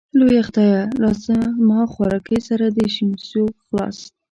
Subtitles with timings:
[0.17, 3.97] لويه خدايه لازما خوارکۍ سر د شينونسو خلاص.